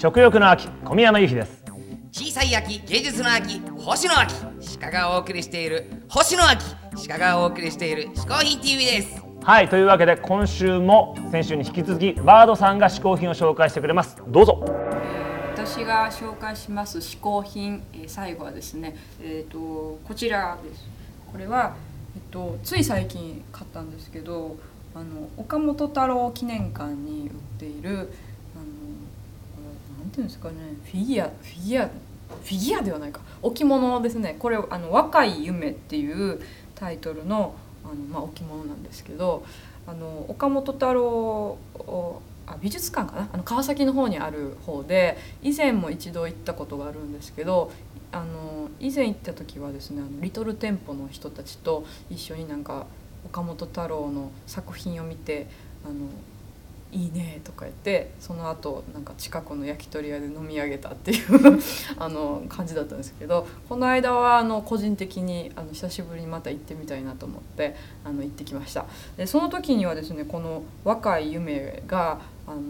[0.00, 1.62] 食欲の秋小宮山由紀です。
[2.10, 4.34] 小さい秋芸術の秋星の秋
[4.78, 6.64] 鹿がお送りしている星の秋
[7.06, 9.22] 鹿がお送りしている嗜好品 TV です。
[9.44, 14.16] はいというわけで今週も先週に引き続きバードさんが嗜好品を紹介してくれます。
[14.26, 14.64] どうぞ。
[15.54, 20.88] 私が紹介します嗜好品、えー、最後はですね、えーと、こちらです。
[21.30, 21.76] これは、
[22.16, 24.56] えっと、つい最近買ったんですけど
[24.94, 28.10] あの岡本太郎記念館に売っている
[30.20, 30.54] うんですかね。
[30.84, 33.20] フィギュアフィギュアフィギュアではないか。
[33.42, 34.36] 置物ですね。
[34.38, 36.40] これあの「若い夢」っていう
[36.74, 39.44] タイトルのあの、まあ、置物なんですけど
[39.86, 41.58] あの岡本太郎
[42.46, 43.28] あ美術館かな？
[43.32, 47.70] あの川崎の方にある方で以前も一度行ったことがあるんですけど
[48.12, 52.86] あの以前行った時はですねあのリトル店舗の人たちと一緒になんか
[53.24, 55.48] 岡本太郎の作品を見て
[55.84, 55.94] あの
[56.92, 61.60] いいねとか言ってその後なんか近くの焼き鳥屋で飲み上げたっていう
[61.98, 68.86] あの感じだったんですけどこの間はあの個人的にあの久しぶりにまた行ってみたいなと思ってあの行ってきました。
[69.16, 72.60] でその時にはですねこの「若い夢が」あの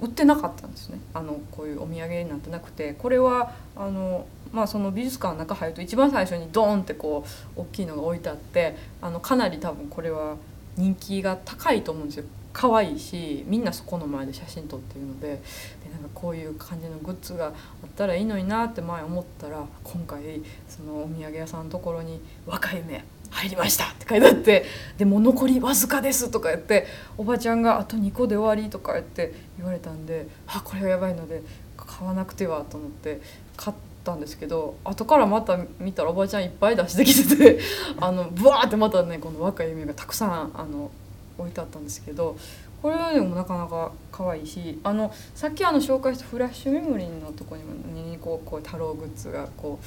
[0.00, 1.00] 売ってなかったんですね。
[1.12, 7.24] あのこういうお土産になってなくてこれはあの、まあ、その美術館の中入ると一番最初にドーンってこ
[7.56, 10.36] う大きいのが置いてあってあのかなり多分これは
[10.76, 12.24] 人気が高いと思うんですよ。
[12.56, 17.52] 可愛いしみんなそこの前で写真撮ってるのででなんかこういう感じのグッズがあっ
[17.94, 22.18] たらいいのになって前思ったら今回そのお土産屋さんのところに
[22.48, 24.64] 「若い夢入りました」って書いてあって
[24.96, 26.86] 「でも残りわずかです」とか言って
[27.18, 31.42] おばちゃんが「あと2個で終わり」とか言って言われたんで「あこれはやばいので
[31.76, 33.20] 買わなくては」と思って
[33.58, 37.58] 買ったんですけど後からまた見たらおばちゃんいっぱい出してきてて
[38.00, 40.90] あのブワーってまたねこの若い夢がたくさんあの
[41.38, 42.36] 置いてあったんですけど
[42.82, 49.78] これでもなかなか可愛いしあのさっきあの紹介したフラッシュメモリーのとこにもにこうこう太郎グッズがこ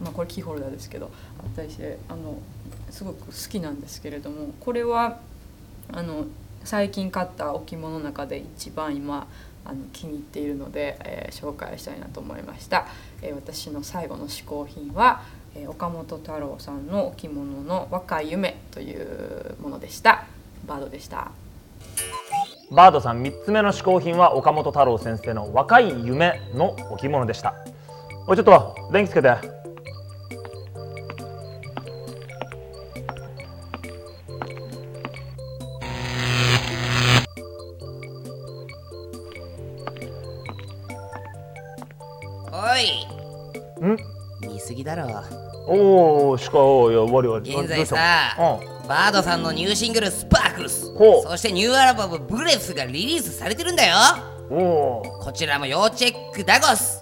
[0.00, 2.38] う、まあ、これキーホルダーですけどあったりしてあの
[2.90, 5.20] すごく好きなんですけれどもこれは
[5.92, 6.26] あの
[6.64, 9.26] 最近買った置物の中で一番今
[9.64, 12.86] あの気に入っているので、えー、紹介したいなと思いました、
[13.22, 15.22] えー、私の最後の嗜好品は、
[15.54, 20.26] えー、岡本太郎さんの置物の「若い夢」というものでした。
[20.68, 21.32] バードでした。
[22.70, 27.54] バードさん3つ目の嗜好品は岡本太郎先生の「若い夢」の置物でした。
[28.26, 29.30] おいちょっと電気つけて。
[43.80, 43.96] ん？
[44.40, 47.96] 見すぎだろおおしかおや終わりは現在さ、
[48.38, 53.96] うん、バードさんのニューシングル「スパークルス」そしてニューアルバム「ブレス」がリリースされてるんだよ。
[54.50, 56.98] おこちらも要チェックだごす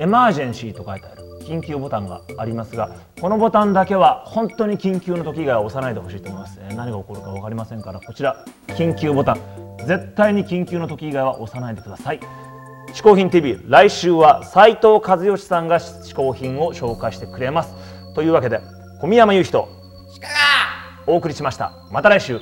[0.00, 1.19] エマージェンシーと書いてある。
[1.40, 6.60] 緊急ボタンがありますがこのボタンだけは本当に緊急の時以外は押さないでほしいと思います。
[6.76, 9.38] 何が起こるか分かりませんからこちら緊急ボタン。
[9.86, 12.20] 絶対に緊急の時以外は押さないでください。
[12.92, 17.74] 嗜好品 TV 来週は斉藤和義さんが嗜好品を紹介してくれます。
[18.14, 18.60] というわけで
[19.00, 19.68] 小宮山雄人
[21.06, 21.72] お送りしました。
[21.90, 22.40] また来週